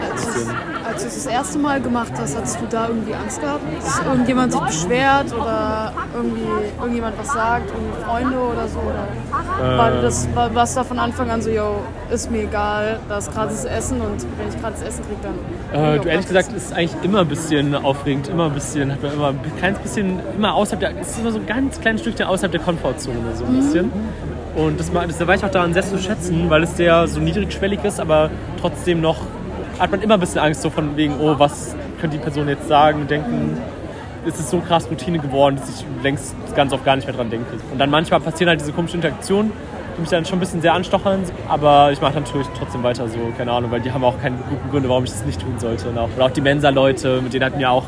Als 0.00 0.34
du 0.34 0.50
als 0.96 1.02
du 1.02 1.08
es 1.08 1.24
das 1.24 1.26
erste 1.26 1.58
Mal 1.58 1.80
gemacht 1.80 2.12
hast, 2.16 2.36
hattest 2.36 2.58
du 2.58 2.66
da 2.70 2.88
irgendwie 2.88 3.14
Angst 3.14 3.40
gehabt, 3.40 3.60
dass 3.82 4.02
irgendjemand 4.06 4.52
sich 4.52 4.60
beschwert 4.62 5.26
oder 5.34 5.92
irgendwie 6.14 6.46
irgendjemand 6.78 7.18
was 7.18 7.32
sagt, 7.34 7.70
irgendwie 7.70 8.02
Freunde 8.02 8.38
oder 8.38 8.66
so? 8.66 8.78
Oder 8.78 9.76
war 9.76 9.90
das 10.00 10.26
war, 10.34 10.54
war's 10.54 10.74
da 10.74 10.84
von 10.84 10.98
Anfang 10.98 11.30
an 11.30 11.42
so, 11.42 11.50
yo, 11.50 11.82
ist 12.10 12.30
mir 12.30 12.44
egal, 12.44 12.98
da 13.10 13.18
ist 13.18 13.30
gratis 13.32 13.64
Essen 13.64 14.00
und 14.00 14.22
wenn 14.38 14.48
ich 14.48 14.60
gratis 14.60 14.82
Essen 14.82 15.04
kriege, 15.04 15.20
dann. 15.22 15.94
Äh, 15.94 15.98
du 15.98 16.08
ehrlich 16.08 16.28
gesagt, 16.28 16.52
ist 16.52 16.72
eigentlich 16.72 16.96
immer 17.02 17.20
ein 17.20 17.28
bisschen 17.28 17.74
aufregend, 17.74 18.28
immer 18.28 18.46
ein 18.46 18.54
bisschen, 18.54 18.90
hat 18.92 19.02
man 19.02 19.12
immer 19.12 19.28
ein 19.28 19.40
kleines 19.58 19.78
bisschen, 19.80 20.20
immer 20.34 20.54
außerhalb 20.54 20.80
der, 20.80 21.00
es 21.00 21.10
ist 21.10 21.18
immer 21.18 21.32
so 21.32 21.38
ein 21.38 21.46
ganz 21.56 21.80
kleines 21.80 22.02
Stückchen 22.02 22.26
außerhalb 22.26 22.52
der 22.52 22.60
Komfortzone, 22.60 23.34
so 23.34 23.46
ein 23.46 23.56
bisschen. 23.56 23.90
Und 24.56 24.78
das, 24.78 24.92
das 24.92 25.18
da 25.18 25.26
war 25.26 25.34
ich 25.34 25.44
auch 25.44 25.50
daran 25.50 25.72
sehr 25.72 25.82
zu 25.82 25.98
schätzen, 25.98 26.50
weil 26.50 26.62
es 26.62 26.76
sehr 26.76 27.06
so 27.08 27.18
niedrigschwellig 27.18 27.82
ist, 27.82 27.98
aber 27.98 28.30
trotzdem 28.60 29.00
noch, 29.00 29.16
hat 29.78 29.90
man 29.90 30.02
immer 30.02 30.14
ein 30.14 30.20
bisschen 30.20 30.40
Angst 30.40 30.60
so 30.60 30.68
von 30.68 30.96
wegen, 30.96 31.14
oh, 31.18 31.34
was 31.38 31.74
könnte 32.00 32.18
die 32.18 32.22
Person 32.22 32.48
jetzt 32.48 32.68
sagen, 32.68 33.06
denken. 33.08 33.58
Es 34.26 34.50
so 34.50 34.58
krass 34.58 34.90
Routine 34.90 35.18
geworden, 35.18 35.56
dass 35.56 35.68
ich 35.68 35.86
längst 36.02 36.34
ganz 36.56 36.72
oft 36.72 36.84
gar 36.84 36.96
nicht 36.96 37.06
mehr 37.06 37.14
dran 37.14 37.30
denke. 37.30 37.46
Und 37.70 37.78
dann 37.78 37.90
manchmal 37.90 38.20
passieren 38.20 38.48
halt 38.48 38.60
diese 38.60 38.72
komischen 38.72 38.96
Interaktionen, 38.96 39.52
die 39.96 40.00
mich 40.00 40.10
dann 40.10 40.24
schon 40.24 40.38
ein 40.38 40.40
bisschen 40.40 40.60
sehr 40.60 40.74
anstochern. 40.74 41.22
Aber 41.48 41.92
ich 41.92 42.00
mache 42.00 42.14
natürlich 42.14 42.48
trotzdem 42.58 42.82
weiter 42.82 43.08
so, 43.08 43.18
keine 43.38 43.52
Ahnung, 43.52 43.70
weil 43.70 43.80
die 43.80 43.92
haben 43.92 44.02
auch 44.02 44.20
keine 44.20 44.36
guten 44.50 44.68
Gründe, 44.68 44.88
warum 44.88 45.04
ich 45.04 45.10
das 45.10 45.24
nicht 45.24 45.40
tun 45.40 45.54
sollte. 45.58 45.88
Und 45.88 45.96
oder 45.96 46.24
auch 46.24 46.30
die 46.30 46.40
Mensa-Leute, 46.40 47.20
mit 47.22 47.32
denen 47.34 47.44
hatten 47.44 47.60
wir 47.60 47.70
auch 47.70 47.84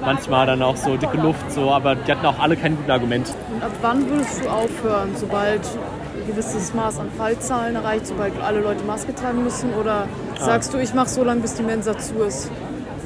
manchmal 0.00 0.46
dann 0.46 0.62
auch 0.62 0.76
so 0.76 0.96
dicke 0.96 1.16
Luft, 1.16 1.50
so, 1.52 1.70
aber 1.70 1.94
die 1.94 2.10
hatten 2.10 2.26
auch 2.26 2.38
alle 2.38 2.56
kein 2.56 2.76
gutes 2.76 2.90
Argument. 2.90 3.34
Und 3.52 3.62
ab 3.62 3.72
wann 3.82 4.08
würdest 4.08 4.44
du 4.44 4.48
aufhören, 4.48 5.10
sobald 5.14 5.60
ein 5.60 6.26
gewisses 6.26 6.74
Maß 6.74 6.98
an 6.98 7.08
Fallzahlen 7.16 7.76
erreicht, 7.76 8.06
sobald 8.06 8.32
alle 8.42 8.60
Leute 8.60 8.84
Maske 8.84 9.14
tragen 9.14 9.42
müssen? 9.44 9.72
Oder 9.74 10.06
sagst 10.38 10.72
du, 10.74 10.78
ich 10.78 10.94
mache 10.94 11.08
so 11.08 11.24
lange, 11.24 11.40
bis 11.40 11.54
die 11.54 11.62
Mensa 11.62 11.96
zu 11.98 12.14
ist? 12.22 12.50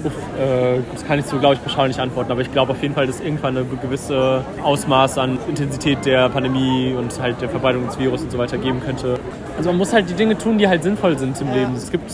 Uff, 0.04 0.12
äh, 0.36 0.80
das 0.92 1.06
kann 1.06 1.20
ich 1.20 1.26
so, 1.26 1.38
glaube 1.38 1.54
ich, 1.54 1.60
beschaulich 1.60 2.00
antworten, 2.00 2.32
aber 2.32 2.40
ich 2.40 2.50
glaube 2.50 2.72
auf 2.72 2.82
jeden 2.82 2.94
Fall, 2.94 3.06
dass 3.06 3.20
irgendwann 3.20 3.56
eine 3.56 3.64
gewisse 3.64 4.44
Ausmaß 4.60 5.18
an 5.18 5.38
Intensität 5.48 6.04
der 6.04 6.28
Pandemie 6.28 6.92
und 6.98 7.20
halt 7.20 7.40
der 7.40 7.48
Verbreitung 7.48 7.86
des 7.86 7.98
Virus 8.00 8.22
und 8.22 8.32
so 8.32 8.38
weiter 8.38 8.58
geben 8.58 8.80
könnte. 8.84 9.20
Also 9.56 9.70
man 9.70 9.78
muss 9.78 9.92
halt 9.92 10.10
die 10.10 10.14
Dinge 10.14 10.36
tun, 10.36 10.58
die 10.58 10.66
halt 10.66 10.82
sinnvoll 10.82 11.16
sind 11.18 11.40
im 11.40 11.48
Ja. 11.48 11.54
Leben. 11.54 11.74
Es 11.76 11.90
gibt 11.92 12.10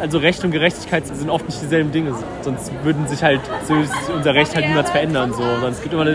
also 0.00 0.18
Recht 0.18 0.44
und 0.44 0.50
Gerechtigkeit 0.50 1.06
sind 1.06 1.30
oft 1.30 1.46
nicht 1.46 1.60
dieselben 1.60 1.92
Dinge. 1.92 2.14
Sonst 2.42 2.72
würden 2.82 3.06
sich 3.06 3.22
halt 3.22 3.40
unser 4.14 4.34
Recht 4.34 4.54
halt 4.54 4.66
niemals 4.68 4.90
verändern. 4.90 5.32
So. 5.32 5.42
Es 5.68 5.82
gibt 5.82 5.94
immer, 5.94 6.06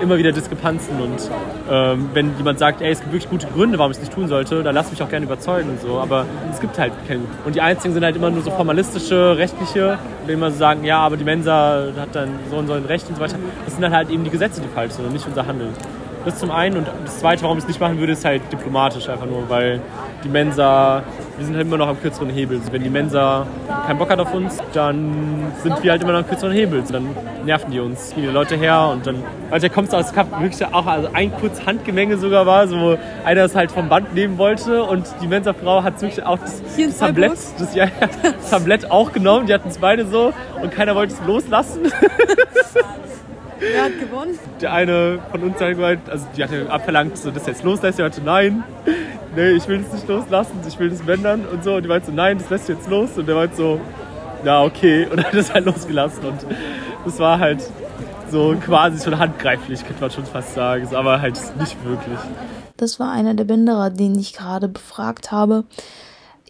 immer 0.00 0.18
wieder 0.18 0.32
Diskrepanzen 0.32 1.00
und 1.00 1.30
ähm, 1.70 2.10
wenn 2.14 2.36
jemand 2.36 2.58
sagt, 2.58 2.80
ey, 2.80 2.90
es 2.90 3.00
gibt 3.00 3.12
wirklich 3.12 3.30
gute 3.30 3.46
Gründe, 3.48 3.78
warum 3.78 3.92
ich 3.92 3.98
es 3.98 4.04
nicht 4.04 4.14
tun 4.14 4.28
sollte, 4.28 4.62
dann 4.62 4.74
lass 4.74 4.90
mich 4.90 5.02
auch 5.02 5.08
gerne 5.08 5.26
überzeugen. 5.26 5.78
So. 5.80 5.98
Aber 5.98 6.26
es 6.52 6.60
gibt 6.60 6.78
halt 6.78 6.92
keine. 7.06 7.22
Und 7.44 7.54
die 7.54 7.60
einzigen 7.60 7.94
sind 7.94 8.04
halt 8.04 8.16
immer 8.16 8.30
nur 8.30 8.42
so 8.42 8.50
formalistische, 8.50 9.36
rechtliche, 9.36 9.98
die 10.26 10.32
immer 10.32 10.50
so 10.50 10.58
sagen, 10.58 10.84
ja, 10.84 10.98
aber 10.98 11.16
die 11.16 11.24
Mensa 11.24 11.88
hat 11.98 12.14
dann 12.14 12.30
so 12.50 12.56
und 12.56 12.66
so 12.66 12.72
ein 12.72 12.84
Recht 12.84 13.08
und 13.08 13.16
so 13.16 13.22
weiter. 13.22 13.36
Das 13.64 13.74
sind 13.74 13.82
dann 13.82 13.92
halt 13.92 14.10
eben 14.10 14.24
die 14.24 14.30
Gesetze, 14.30 14.60
die 14.60 14.68
falsch 14.68 14.92
sind 14.92 15.06
und 15.06 15.12
nicht 15.12 15.26
unser 15.26 15.46
Handeln. 15.46 15.72
Das 16.24 16.38
zum 16.38 16.50
einen. 16.50 16.76
Und 16.76 16.88
das 17.04 17.20
zweite, 17.20 17.42
warum 17.42 17.58
ich 17.58 17.64
es 17.64 17.68
nicht 17.68 17.80
machen 17.80 17.98
würde, 17.98 18.12
ist 18.12 18.24
halt 18.24 18.42
diplomatisch 18.52 19.08
einfach 19.08 19.26
nur, 19.26 19.48
weil 19.48 19.80
die 20.24 20.28
Mensa, 20.28 21.02
wir 21.36 21.46
sind 21.46 21.54
halt 21.56 21.66
immer 21.66 21.76
noch 21.76 21.88
am 21.88 22.00
kürzeren 22.00 22.30
Hebel. 22.30 22.60
Wenn 22.70 22.82
die 22.82 22.90
Mensa 22.90 23.46
keinen 23.86 23.98
Bock 23.98 24.10
hat 24.10 24.18
auf 24.18 24.34
uns, 24.34 24.58
dann 24.72 25.52
sind 25.62 25.82
wir 25.82 25.92
halt 25.92 26.02
immer 26.02 26.12
noch 26.12 26.20
am 26.20 26.28
kürzeren 26.28 26.52
Hebel. 26.52 26.82
Dann 26.90 27.08
nerven 27.44 27.70
die 27.70 27.80
uns, 27.80 28.12
die 28.14 28.26
Leute 28.26 28.56
her 28.56 28.90
und 28.92 29.06
dann, 29.06 29.22
weil 29.48 29.60
der 29.60 29.70
kommt 29.70 29.94
aus, 29.94 30.12
gab 30.12 30.30
wirklich 30.40 30.64
auch 30.66 30.86
also 30.86 31.08
ein 31.12 31.32
kurz 31.40 31.64
Handgemenge 31.64 32.18
sogar 32.18 32.46
war, 32.46 32.66
so 32.66 32.98
einer 33.24 33.44
es 33.44 33.54
halt 33.54 33.70
vom 33.72 33.88
Band 33.88 34.14
nehmen 34.14 34.38
wollte 34.38 34.82
und 34.82 35.06
die 35.22 35.26
Mensa-Frau 35.26 35.82
hat 35.82 36.00
wirklich 36.02 36.22
auch 36.24 36.38
das, 36.38 36.60
das 36.76 36.98
Tablett, 36.98 37.32
das, 37.58 37.74
ja, 37.74 37.86
das 38.22 38.50
Tablett 38.50 38.90
auch 38.90 39.12
genommen, 39.12 39.46
die 39.46 39.54
hatten 39.54 39.68
es 39.68 39.78
beide 39.78 40.06
so 40.06 40.32
und 40.60 40.72
keiner 40.72 40.94
wollte 40.94 41.14
es 41.14 41.26
loslassen. 41.26 41.92
Wer 43.60 43.84
hat 43.84 43.98
gewonnen? 43.98 44.38
der 44.60 44.72
eine 44.72 45.18
von 45.30 45.42
uns 45.42 45.60
hat 45.60 45.70
gemeint, 45.70 46.08
also 46.08 46.26
die 46.36 46.42
hatte 46.42 46.70
abverlangt, 46.70 47.18
so 47.18 47.30
das 47.30 47.46
jetzt 47.46 47.64
loslässt. 47.64 47.98
Der 47.98 48.06
meinte, 48.06 48.22
nein, 48.22 48.64
nee, 49.36 49.50
ich 49.50 49.66
will 49.68 49.78
das 49.82 49.92
nicht 49.92 50.08
loslassen, 50.08 50.60
ich 50.66 50.78
will 50.78 50.90
das 50.90 51.02
bändern 51.02 51.44
und 51.46 51.64
so. 51.64 51.74
Und 51.74 51.82
die 51.82 51.88
meinte 51.88 52.06
so, 52.06 52.12
nein, 52.12 52.38
das 52.38 52.50
lässt 52.50 52.68
jetzt 52.68 52.88
los. 52.88 53.10
Und 53.16 53.26
der 53.26 53.34
meinte 53.34 53.56
so, 53.56 53.80
ja, 54.44 54.62
okay. 54.62 55.06
Und 55.10 55.24
hat 55.24 55.34
das 55.34 55.52
halt 55.52 55.66
losgelassen. 55.66 56.24
Und 56.24 56.46
das 57.04 57.18
war 57.18 57.38
halt 57.38 57.62
so 58.30 58.54
quasi 58.64 59.02
schon 59.02 59.18
handgreiflich, 59.18 59.84
könnte 59.84 60.00
man 60.00 60.10
schon 60.10 60.26
fast 60.26 60.54
sagen. 60.54 60.88
Aber 60.94 61.20
halt 61.20 61.38
nicht 61.58 61.76
wirklich. 61.84 62.18
Das 62.76 63.00
war 63.00 63.10
einer 63.10 63.34
der 63.34 63.44
Bänderer, 63.44 63.90
den 63.90 64.16
ich 64.18 64.34
gerade 64.34 64.68
befragt 64.68 65.32
habe. 65.32 65.64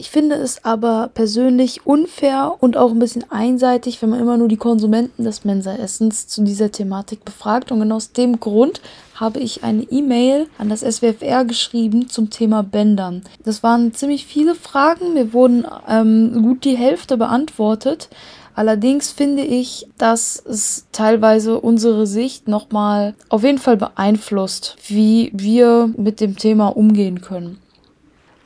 Ich 0.01 0.11
finde 0.11 0.37
es 0.37 0.65
aber 0.65 1.11
persönlich 1.13 1.85
unfair 1.85 2.55
und 2.61 2.77
auch 2.77 2.93
ein 2.93 3.01
bisschen 3.01 3.25
einseitig, 3.33 4.01
wenn 4.01 4.11
man 4.11 4.21
immer 4.21 4.37
nur 4.37 4.47
die 4.47 4.57
Konsumenten 4.57 5.25
des 5.25 5.45
Mensa-Essens 5.45 6.29
zu 6.29 6.45
dieser 6.45 6.71
Thematik 6.71 7.25
befragt. 7.25 7.73
Und 7.73 7.81
genau 7.81 7.97
aus 7.97 8.13
dem 8.13 8.39
Grund 8.39 8.81
habe 9.17 9.41
ich 9.41 9.65
eine 9.65 9.83
E-Mail 9.83 10.47
an 10.57 10.69
das 10.69 10.83
SWFR 10.83 11.45
geschrieben 11.45 12.09
zum 12.09 12.31
Thema 12.31 12.63
Bändern. 12.63 13.23
Das 13.45 13.65
waren 13.65 13.93
ziemlich 13.93 14.25
viele 14.25 14.55
Fragen. 14.55 15.15
Mir 15.15 15.33
wurden 15.33 15.67
ähm, 15.89 16.45
gut 16.45 16.65
die 16.65 16.77
Hälfte 16.77 17.17
beantwortet. 17.17 18.09
Allerdings 18.55 19.11
finde 19.11 19.43
ich, 19.43 19.89
dass 19.99 20.41
es 20.49 20.87
teilweise 20.93 21.61
unsere 21.61 22.07
Sicht 22.07 22.47
nochmal 22.47 23.15
auf 23.31 23.43
jeden 23.43 23.59
Fall 23.59 23.77
beeinflusst, 23.77 24.77
wie 24.87 25.33
wir 25.35 25.93
mit 25.97 26.21
dem 26.21 26.37
Thema 26.37 26.69
umgehen 26.69 27.21
können. 27.21 27.59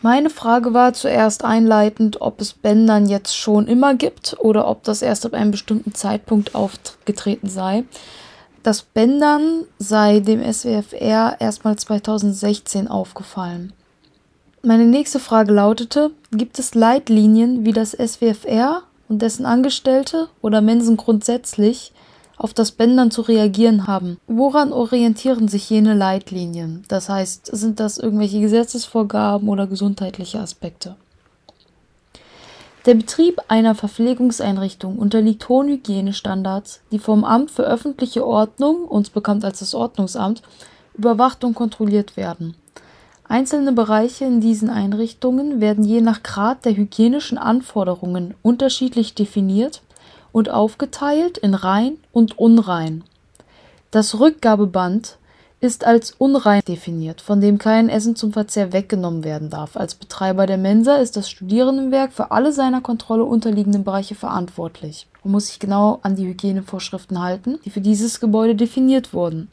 Meine 0.02 0.30
Frage 0.30 0.74
war 0.74 0.94
zuerst 0.94 1.44
einleitend, 1.44 2.20
ob 2.20 2.40
es 2.40 2.54
Bändern 2.54 3.08
jetzt 3.08 3.36
schon 3.36 3.68
immer 3.68 3.94
gibt 3.94 4.36
oder 4.40 4.66
ob 4.66 4.82
das 4.82 5.00
erst 5.00 5.24
ab 5.24 5.32
einem 5.32 5.52
bestimmten 5.52 5.94
Zeitpunkt 5.94 6.56
aufgetreten 6.56 7.48
sei. 7.48 7.84
Das 8.64 8.82
Bändern 8.82 9.64
sei 9.78 10.18
dem 10.18 10.42
SWFR 10.42 11.36
erstmal 11.38 11.76
2016 11.76 12.88
aufgefallen. 12.88 13.72
Meine 14.62 14.86
nächste 14.86 15.20
Frage 15.20 15.52
lautete, 15.52 16.10
gibt 16.32 16.58
es 16.58 16.74
Leitlinien, 16.74 17.64
wie 17.64 17.72
das 17.72 17.92
SWFR 17.92 18.82
und 19.08 19.22
dessen 19.22 19.46
Angestellte 19.46 20.28
oder 20.40 20.60
Mensen 20.62 20.96
grundsätzlich 20.96 21.92
auf 22.42 22.52
das 22.52 22.72
Bändern 22.72 23.10
zu 23.10 23.22
reagieren 23.22 23.86
haben. 23.86 24.18
Woran 24.26 24.72
orientieren 24.72 25.48
sich 25.48 25.70
jene 25.70 25.94
Leitlinien? 25.94 26.84
Das 26.88 27.08
heißt, 27.08 27.46
sind 27.46 27.78
das 27.78 27.98
irgendwelche 27.98 28.40
Gesetzesvorgaben 28.40 29.48
oder 29.48 29.66
gesundheitliche 29.66 30.40
Aspekte? 30.40 30.96
Der 32.84 32.94
Betrieb 32.94 33.40
einer 33.46 33.76
Verpflegungseinrichtung 33.76 34.98
unterliegt 34.98 35.48
hohen 35.48 35.68
Hygienestandards, 35.68 36.80
die 36.90 36.98
vom 36.98 37.22
Amt 37.22 37.52
für 37.52 37.62
öffentliche 37.62 38.26
Ordnung, 38.26 38.86
uns 38.86 39.08
bekannt 39.10 39.44
als 39.44 39.60
das 39.60 39.72
Ordnungsamt, 39.72 40.42
überwacht 40.94 41.44
und 41.44 41.54
kontrolliert 41.54 42.16
werden. 42.16 42.56
Einzelne 43.28 43.72
Bereiche 43.72 44.24
in 44.24 44.40
diesen 44.40 44.68
Einrichtungen 44.68 45.60
werden 45.60 45.84
je 45.84 46.00
nach 46.00 46.24
Grad 46.24 46.64
der 46.64 46.76
hygienischen 46.76 47.38
Anforderungen 47.38 48.34
unterschiedlich 48.42 49.14
definiert 49.14 49.80
und 50.32 50.50
aufgeteilt 50.50 51.38
in 51.38 51.54
rein 51.54 51.98
und 52.12 52.38
unrein. 52.38 53.04
Das 53.90 54.18
Rückgabeband 54.18 55.18
ist 55.60 55.84
als 55.84 56.10
unrein 56.18 56.60
definiert, 56.66 57.20
von 57.20 57.40
dem 57.40 57.58
kein 57.58 57.88
Essen 57.88 58.16
zum 58.16 58.32
Verzehr 58.32 58.72
weggenommen 58.72 59.22
werden 59.22 59.48
darf. 59.48 59.76
Als 59.76 59.94
Betreiber 59.94 60.46
der 60.46 60.58
Mensa 60.58 60.96
ist 60.96 61.16
das 61.16 61.30
Studierendenwerk 61.30 62.12
für 62.12 62.32
alle 62.32 62.52
seiner 62.52 62.80
Kontrolle 62.80 63.24
unterliegenden 63.24 63.84
Bereiche 63.84 64.16
verantwortlich 64.16 65.06
und 65.22 65.30
muss 65.30 65.46
sich 65.46 65.60
genau 65.60 66.00
an 66.02 66.16
die 66.16 66.26
Hygienevorschriften 66.26 67.22
halten, 67.22 67.60
die 67.64 67.70
für 67.70 67.80
dieses 67.80 68.18
Gebäude 68.18 68.56
definiert 68.56 69.14
wurden. 69.14 69.50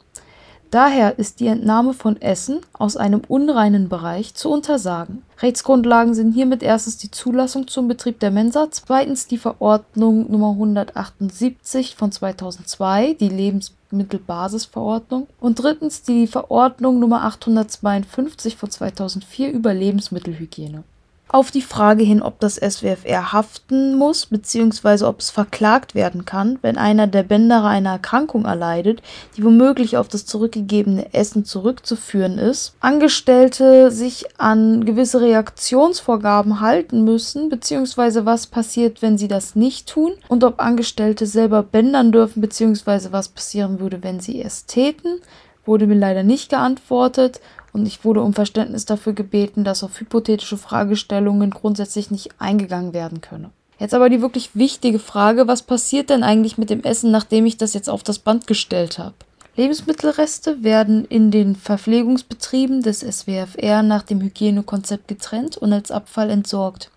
Daher 0.70 1.18
ist 1.18 1.40
die 1.40 1.48
Entnahme 1.48 1.94
von 1.94 2.20
Essen 2.22 2.60
aus 2.72 2.96
einem 2.96 3.22
unreinen 3.26 3.88
Bereich 3.88 4.34
zu 4.34 4.50
untersagen. 4.50 5.24
Rechtsgrundlagen 5.42 6.14
sind 6.14 6.30
hiermit 6.32 6.62
erstens 6.62 6.96
die 6.96 7.10
Zulassung 7.10 7.66
zum 7.66 7.88
Betrieb 7.88 8.20
der 8.20 8.30
Mensa, 8.30 8.68
zweitens 8.70 9.26
die 9.26 9.38
Verordnung 9.38 10.30
Nummer 10.30 10.50
178 10.50 11.96
von 11.96 12.12
2002, 12.12 13.14
die 13.14 13.30
Lebensmittelbasisverordnung 13.30 15.26
und 15.40 15.60
drittens 15.60 16.02
die 16.02 16.28
Verordnung 16.28 17.00
Nummer 17.00 17.24
852 17.24 18.56
von 18.56 18.70
2004 18.70 19.50
über 19.50 19.74
Lebensmittelhygiene. 19.74 20.84
Auf 21.32 21.52
die 21.52 21.62
Frage 21.62 22.02
hin, 22.02 22.22
ob 22.22 22.40
das 22.40 22.56
SWFR 22.56 23.32
haften 23.32 23.94
muss 23.94 24.26
bzw. 24.26 25.04
ob 25.04 25.20
es 25.20 25.30
verklagt 25.30 25.94
werden 25.94 26.24
kann, 26.24 26.58
wenn 26.60 26.76
einer 26.76 27.06
der 27.06 27.22
Bänderer 27.22 27.68
eine 27.68 27.90
Erkrankung 27.90 28.46
erleidet, 28.46 29.00
die 29.36 29.44
womöglich 29.44 29.96
auf 29.96 30.08
das 30.08 30.26
zurückgegebene 30.26 31.14
Essen 31.14 31.44
zurückzuführen 31.44 32.36
ist, 32.36 32.74
Angestellte 32.80 33.92
sich 33.92 34.24
an 34.40 34.84
gewisse 34.84 35.20
Reaktionsvorgaben 35.20 36.58
halten 36.58 37.04
müssen 37.04 37.48
bzw. 37.48 38.24
was 38.24 38.48
passiert, 38.48 39.00
wenn 39.00 39.16
sie 39.16 39.28
das 39.28 39.54
nicht 39.54 39.88
tun 39.88 40.14
und 40.26 40.42
ob 40.42 40.58
Angestellte 40.58 41.26
selber 41.26 41.62
bändern 41.62 42.10
dürfen 42.10 42.40
bzw. 42.40 43.12
was 43.12 43.28
passieren 43.28 43.78
würde, 43.78 44.02
wenn 44.02 44.18
sie 44.18 44.42
es 44.42 44.66
täten, 44.66 45.20
wurde 45.64 45.86
mir 45.86 45.94
leider 45.94 46.24
nicht 46.24 46.50
geantwortet 46.50 47.40
und 47.72 47.86
ich 47.86 48.04
wurde 48.04 48.22
um 48.22 48.34
Verständnis 48.34 48.84
dafür 48.84 49.12
gebeten, 49.12 49.64
dass 49.64 49.82
auf 49.82 50.00
hypothetische 50.00 50.56
Fragestellungen 50.56 51.50
grundsätzlich 51.50 52.10
nicht 52.10 52.30
eingegangen 52.38 52.92
werden 52.92 53.20
könne. 53.20 53.50
Jetzt 53.78 53.94
aber 53.94 54.10
die 54.10 54.20
wirklich 54.20 54.54
wichtige 54.54 54.98
Frage, 54.98 55.48
was 55.48 55.62
passiert 55.62 56.10
denn 56.10 56.22
eigentlich 56.22 56.58
mit 56.58 56.68
dem 56.68 56.82
Essen, 56.82 57.10
nachdem 57.10 57.46
ich 57.46 57.56
das 57.56 57.72
jetzt 57.72 57.88
auf 57.88 58.02
das 58.02 58.18
Band 58.18 58.46
gestellt 58.46 58.98
habe? 58.98 59.14
Lebensmittelreste 59.56 60.62
werden 60.62 61.04
in 61.04 61.30
den 61.30 61.56
Verpflegungsbetrieben 61.56 62.82
des 62.82 63.00
SWFR 63.00 63.82
nach 63.82 64.02
dem 64.02 64.20
Hygienekonzept 64.20 65.08
getrennt 65.08 65.56
und 65.56 65.72
als 65.72 65.90
Abfall 65.90 66.30
entsorgt. 66.30 66.90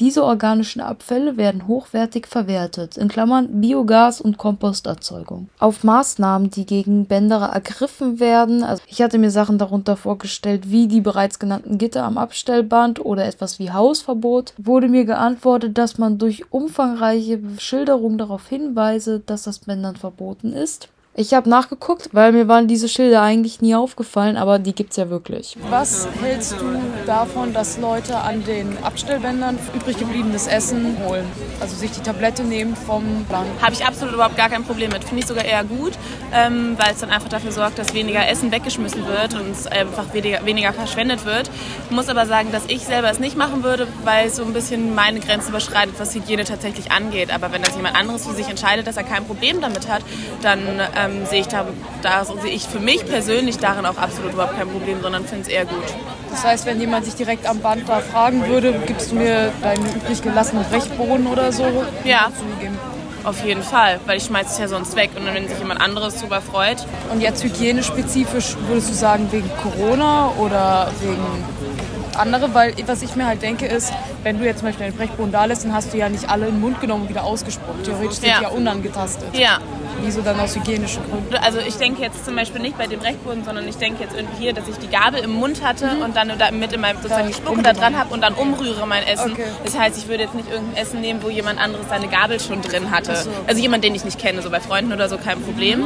Diese 0.00 0.24
organischen 0.24 0.80
Abfälle 0.80 1.36
werden 1.36 1.68
hochwertig 1.68 2.26
verwertet 2.26 2.96
in 2.96 3.06
Klammern 3.06 3.60
(Biogas 3.60 4.20
und 4.20 4.38
Komposterzeugung). 4.38 5.48
Auf 5.60 5.84
Maßnahmen, 5.84 6.50
die 6.50 6.66
gegen 6.66 7.06
Bänderer 7.06 7.50
ergriffen 7.50 8.18
werden 8.18 8.64
also 8.64 8.82
ich 8.88 9.00
hatte 9.02 9.18
mir 9.18 9.30
Sachen 9.30 9.56
darunter 9.56 9.96
vorgestellt 9.96 10.70
wie 10.70 10.88
die 10.88 11.00
bereits 11.00 11.38
genannten 11.38 11.78
Gitter 11.78 12.02
am 12.02 12.18
Abstellband 12.18 13.04
oder 13.04 13.24
etwas 13.24 13.60
wie 13.60 13.70
Hausverbot, 13.70 14.54
wurde 14.58 14.88
mir 14.88 15.04
geantwortet, 15.04 15.78
dass 15.78 15.96
man 15.96 16.18
durch 16.18 16.50
umfangreiche 16.50 17.38
Schilderung 17.58 18.18
darauf 18.18 18.48
hinweise, 18.48 19.20
dass 19.20 19.44
das 19.44 19.60
Bändern 19.60 19.94
verboten 19.94 20.52
ist 20.52 20.88
ich 21.16 21.32
habe 21.32 21.48
nachgeguckt, 21.48 22.08
weil 22.12 22.32
mir 22.32 22.48
waren 22.48 22.66
diese 22.66 22.88
Schilder 22.88 23.22
eigentlich 23.22 23.60
nie 23.60 23.76
aufgefallen, 23.76 24.36
aber 24.36 24.58
die 24.58 24.74
gibt 24.74 24.90
es 24.90 24.96
ja 24.96 25.10
wirklich. 25.10 25.56
Was 25.70 26.08
hältst 26.20 26.56
du 26.60 26.64
davon, 27.06 27.52
dass 27.52 27.78
Leute 27.78 28.16
an 28.16 28.44
den 28.44 28.76
Abstellbändern 28.82 29.56
übrig 29.76 29.96
gebliebenes 29.96 30.48
Essen 30.48 30.96
holen? 31.06 31.24
Also 31.60 31.76
sich 31.76 31.92
die 31.92 32.00
Tablette 32.00 32.42
nehmen 32.42 32.74
vom 32.74 33.04
Land? 33.30 33.46
Habe 33.62 33.74
ich 33.74 33.86
absolut 33.86 34.14
überhaupt 34.14 34.36
gar 34.36 34.48
kein 34.48 34.64
Problem 34.64 34.90
mit. 34.90 35.04
Finde 35.04 35.22
ich 35.22 35.28
sogar 35.28 35.44
eher 35.44 35.62
gut, 35.62 35.92
ähm, 36.32 36.76
weil 36.78 36.92
es 36.92 36.98
dann 36.98 37.10
einfach 37.10 37.28
dafür 37.28 37.52
sorgt, 37.52 37.78
dass 37.78 37.94
weniger 37.94 38.26
Essen 38.28 38.50
weggeschmissen 38.50 39.06
wird 39.06 39.34
und 39.34 39.52
es 39.52 39.68
einfach 39.68 40.12
weniger, 40.14 40.44
weniger 40.44 40.72
verschwendet 40.72 41.24
wird. 41.24 41.48
Ich 41.88 41.94
muss 41.94 42.08
aber 42.08 42.26
sagen, 42.26 42.50
dass 42.50 42.64
ich 42.66 42.80
selber 42.80 43.08
es 43.10 43.20
nicht 43.20 43.36
machen 43.36 43.62
würde, 43.62 43.86
weil 44.02 44.26
es 44.26 44.36
so 44.36 44.42
ein 44.42 44.52
bisschen 44.52 44.96
meine 44.96 45.20
Grenze 45.20 45.50
überschreitet, 45.50 45.94
was 45.98 46.12
Hygiene 46.12 46.42
tatsächlich 46.42 46.90
angeht. 46.90 47.32
Aber 47.32 47.52
wenn 47.52 47.62
das 47.62 47.76
jemand 47.76 47.94
anderes 47.94 48.26
für 48.26 48.34
sich 48.34 48.48
entscheidet, 48.48 48.88
dass 48.88 48.96
er 48.96 49.04
kein 49.04 49.24
Problem 49.24 49.60
damit 49.60 49.88
hat, 49.88 50.02
dann 50.42 50.60
ähm, 50.96 51.03
ähm, 51.04 51.26
sehe 51.26 51.40
ich 51.40 51.48
da, 51.48 51.66
da 52.02 52.24
sehe 52.24 52.52
ich 52.52 52.66
für 52.66 52.80
mich 52.80 53.06
persönlich 53.06 53.58
darin 53.58 53.86
auch 53.86 53.96
absolut 53.96 54.32
überhaupt 54.32 54.56
kein 54.56 54.68
Problem, 54.68 55.00
sondern 55.02 55.24
finde 55.24 55.42
es 55.42 55.48
eher 55.48 55.64
gut. 55.64 55.84
Das 56.30 56.44
heißt, 56.44 56.66
wenn 56.66 56.80
jemand 56.80 57.04
sich 57.04 57.14
direkt 57.14 57.46
am 57.46 57.60
Band 57.60 57.88
da 57.88 58.00
fragen 58.00 58.46
würde, 58.48 58.74
gibst 58.86 59.12
du 59.12 59.16
mir 59.16 59.52
deinen 59.62 59.84
übrig 59.94 60.22
gelassenen 60.22 60.64
Brechboden 60.64 61.26
oder 61.26 61.52
so? 61.52 61.84
Ja. 62.04 62.30
Auf 63.22 63.42
jeden 63.42 63.62
Fall, 63.62 64.00
weil 64.04 64.18
ich 64.18 64.24
schmeiße 64.24 64.50
es 64.50 64.58
ja 64.58 64.68
sonst 64.68 64.96
weg 64.96 65.10
und 65.16 65.24
wenn 65.24 65.48
sich 65.48 65.58
jemand 65.58 65.80
anderes 65.80 66.16
darüber 66.16 66.42
freut. 66.42 66.84
Und 67.10 67.22
jetzt 67.22 67.42
hygienespezifisch 67.42 68.56
würdest 68.66 68.90
du 68.90 68.94
sagen 68.94 69.28
wegen 69.30 69.50
Corona 69.62 70.30
oder 70.38 70.90
wegen 71.00 71.24
andere, 72.16 72.52
weil 72.52 72.74
was 72.86 73.02
ich 73.02 73.16
mir 73.16 73.26
halt 73.26 73.42
denke 73.42 73.66
ist, 73.66 73.92
wenn 74.22 74.38
du 74.38 74.44
jetzt 74.44 74.58
zum 74.58 74.68
Beispiel 74.68 74.86
einen 74.86 74.96
Brechboden 74.96 75.32
da 75.32 75.44
lässt, 75.46 75.64
dann 75.64 75.72
hast 75.72 75.92
du 75.92 75.98
ja 75.98 76.08
nicht 76.08 76.28
alle 76.28 76.46
in 76.46 76.54
den 76.54 76.60
Mund 76.60 76.80
genommen 76.80 77.04
und 77.04 77.08
wieder 77.08 77.24
ausgesprochen. 77.24 77.82
Theoretisch 77.82 78.18
sind 78.18 78.28
ja. 78.28 78.38
die 78.38 78.42
ja 78.44 78.48
unangetastet. 78.50 79.36
Ja. 79.36 79.58
Wieso 80.02 80.20
dann 80.22 80.38
aus 80.40 80.54
hygienischen 80.56 81.02
Gründen? 81.08 81.34
Also 81.36 81.58
ich 81.58 81.76
denke 81.76 82.02
jetzt 82.02 82.24
zum 82.24 82.36
Beispiel 82.36 82.60
nicht 82.60 82.76
bei 82.76 82.86
dem 82.86 83.00
Brechboden, 83.00 83.44
sondern 83.44 83.66
ich 83.68 83.76
denke 83.76 84.02
jetzt 84.02 84.14
irgendwie 84.14 84.42
hier, 84.42 84.52
dass 84.52 84.68
ich 84.68 84.76
die 84.76 84.88
Gabel 84.88 85.20
im 85.20 85.32
Mund 85.32 85.62
hatte 85.62 85.86
mhm. 85.86 86.02
und 86.02 86.16
dann 86.16 86.32
mit 86.58 86.72
in 86.72 86.80
meinem 86.80 86.96
sozusagen 86.96 87.28
die 87.28 87.34
Spucke 87.34 87.62
da 87.62 87.72
dran 87.72 87.98
habe 87.98 88.12
und 88.12 88.20
dann 88.20 88.34
umrühre 88.34 88.86
mein 88.86 89.02
Essen. 89.04 89.32
Okay. 89.32 89.46
Das 89.64 89.78
heißt, 89.78 89.96
ich 89.96 90.08
würde 90.08 90.24
jetzt 90.24 90.34
nicht 90.34 90.50
irgendein 90.50 90.82
Essen 90.82 91.00
nehmen, 91.00 91.22
wo 91.22 91.30
jemand 91.30 91.58
anderes 91.60 91.88
seine 91.88 92.08
Gabel 92.08 92.40
schon 92.40 92.62
drin 92.62 92.90
hatte. 92.90 93.16
So. 93.16 93.30
Also 93.46 93.60
jemand, 93.60 93.84
den 93.84 93.94
ich 93.94 94.04
nicht 94.04 94.18
kenne, 94.18 94.42
so 94.42 94.50
bei 94.50 94.60
Freunden 94.60 94.92
oder 94.92 95.08
so, 95.08 95.16
kein 95.16 95.40
Problem. 95.40 95.84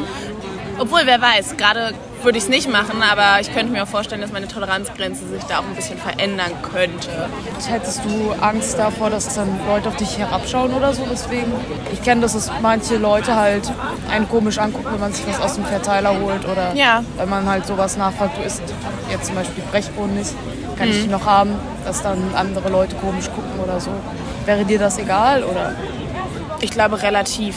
Obwohl, 0.79 1.03
wer 1.05 1.21
weiß, 1.21 1.57
gerade 1.57 1.93
würde 2.25 2.39
ich 2.39 2.45
es 2.45 2.51
nicht 2.51 2.71
machen, 2.71 3.03
aber 3.03 3.41
ich 3.41 3.53
könnte 3.53 3.73
mir 3.73 3.83
auch 3.83 3.89
vorstellen, 3.89 4.21
dass 4.21 4.33
meine 4.33 4.49
Toleranzgrenze 4.49 5.27
sich 5.29 5.43
da 5.45 5.59
auch 5.59 5.65
ein 5.65 5.75
bisschen 5.75 5.99
verändern 5.99 6.53
könnte. 6.63 7.29
Hättest 7.69 8.05
du 8.05 8.33
Angst 8.41 8.79
davor, 8.79 9.11
dass 9.11 9.35
dann 9.35 9.49
Leute 9.67 9.89
auf 9.89 9.97
dich 9.97 10.19
herabschauen 10.19 10.73
oder 10.75 10.93
so? 10.93 11.05
Deswegen, 11.11 11.53
ich 11.93 12.03
kenne, 12.03 12.21
dass 12.23 12.35
es 12.35 12.51
manche 12.63 12.97
Leute 12.97 13.37
halt 13.37 13.71
einen 14.11 14.29
komisch 14.29 14.59
angucken, 14.59 14.89
wenn 14.93 15.01
man 15.01 15.13
sich 15.13 15.27
was 15.29 15.41
aus 15.41 15.55
dem 15.55 15.65
Verteiler 15.65 16.19
holt 16.21 16.47
oder 16.47 16.75
ja. 16.75 17.03
wenn 17.17 17.29
man 17.29 17.47
halt 17.47 17.67
sowas 17.67 17.97
nachfragt, 17.97 18.39
du 18.39 18.43
isst 18.43 18.63
jetzt 19.11 19.27
zum 19.27 19.35
Beispiel 19.35 19.63
Brechboden 19.71 20.15
nicht, 20.15 20.33
kann 20.77 20.89
mhm. 20.89 20.95
ich 20.95 21.07
noch 21.07 21.27
haben, 21.27 21.55
dass 21.85 22.03
dann 22.03 22.19
andere 22.35 22.69
Leute 22.69 22.97
komisch 22.97 23.27
gucken 23.27 23.61
oder 23.63 23.81
so. 23.81 23.91
Wäre 24.45 24.65
dir 24.65 24.79
das 24.79 24.99
egal 24.99 25.45
oder? 25.45 25.75
Ich 26.61 26.71
glaube 26.71 27.03
relativ 27.03 27.55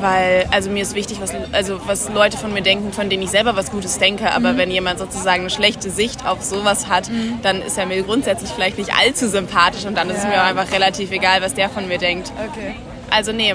weil 0.00 0.46
also 0.50 0.70
mir 0.70 0.82
ist 0.82 0.94
wichtig, 0.94 1.20
was, 1.20 1.32
also 1.52 1.80
was 1.86 2.08
Leute 2.12 2.36
von 2.36 2.52
mir 2.52 2.62
denken, 2.62 2.92
von 2.92 3.08
denen 3.08 3.22
ich 3.22 3.30
selber 3.30 3.56
was 3.56 3.70
Gutes 3.70 3.98
denke, 3.98 4.32
aber 4.32 4.52
mhm. 4.52 4.58
wenn 4.58 4.70
jemand 4.70 4.98
sozusagen 4.98 5.42
eine 5.42 5.50
schlechte 5.50 5.90
Sicht 5.90 6.26
auf 6.26 6.42
sowas 6.42 6.88
hat, 6.88 7.10
mhm. 7.10 7.38
dann 7.42 7.62
ist 7.62 7.78
er 7.78 7.86
mir 7.86 8.02
grundsätzlich 8.02 8.50
vielleicht 8.50 8.78
nicht 8.78 8.92
allzu 8.94 9.28
sympathisch 9.28 9.84
und 9.84 9.96
dann 9.96 10.08
ja. 10.08 10.14
ist 10.14 10.24
es 10.24 10.28
mir 10.28 10.42
einfach 10.42 10.72
relativ 10.72 11.10
egal, 11.10 11.42
was 11.42 11.54
der 11.54 11.68
von 11.68 11.88
mir 11.88 11.98
denkt. 11.98 12.32
Okay. 12.50 12.74
Also 13.10 13.32
nee, 13.32 13.54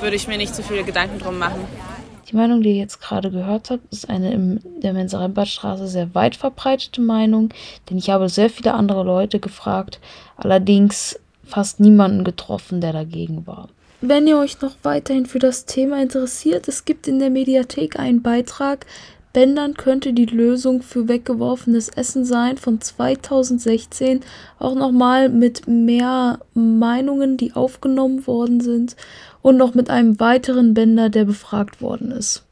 würde 0.00 0.16
ich 0.16 0.28
mir 0.28 0.38
nicht 0.38 0.54
zu 0.54 0.62
viele 0.62 0.84
Gedanken 0.84 1.18
drum 1.18 1.38
machen. 1.38 1.60
Die 2.30 2.36
Meinung, 2.36 2.62
die 2.62 2.70
ihr 2.70 2.76
jetzt 2.76 3.00
gerade 3.00 3.30
gehört 3.30 3.70
habt, 3.70 3.92
ist 3.92 4.08
eine 4.08 4.32
in 4.32 4.60
der 4.82 4.92
Mensa-Rembartstraße 4.92 5.88
sehr 5.88 6.14
weit 6.14 6.36
verbreitete 6.36 7.00
Meinung, 7.00 7.52
denn 7.88 7.98
ich 7.98 8.08
habe 8.10 8.28
sehr 8.28 8.48
viele 8.50 8.74
andere 8.74 9.02
Leute 9.02 9.40
gefragt, 9.40 9.98
allerdings 10.36 11.18
fast 11.44 11.80
niemanden 11.80 12.22
getroffen, 12.22 12.80
der 12.80 12.92
dagegen 12.92 13.48
war. 13.48 13.68
Wenn 14.02 14.26
ihr 14.26 14.38
euch 14.38 14.62
noch 14.62 14.76
weiterhin 14.82 15.26
für 15.26 15.38
das 15.38 15.66
Thema 15.66 16.00
interessiert, 16.00 16.68
es 16.68 16.86
gibt 16.86 17.06
in 17.06 17.18
der 17.18 17.28
Mediathek 17.28 17.98
einen 17.98 18.22
Beitrag, 18.22 18.86
Bändern 19.32 19.74
könnte 19.74 20.12
die 20.12 20.26
Lösung 20.26 20.82
für 20.82 21.06
weggeworfenes 21.06 21.90
Essen 21.90 22.24
sein 22.24 22.56
von 22.56 22.80
2016. 22.80 24.20
Auch 24.58 24.74
nochmal 24.74 25.28
mit 25.28 25.68
mehr 25.68 26.40
Meinungen, 26.54 27.36
die 27.36 27.52
aufgenommen 27.52 28.26
worden 28.26 28.60
sind 28.60 28.96
und 29.42 29.56
noch 29.56 29.74
mit 29.74 29.88
einem 29.88 30.18
weiteren 30.18 30.74
Bänder, 30.74 31.10
der 31.10 31.26
befragt 31.26 31.80
worden 31.80 32.10
ist. 32.10 32.44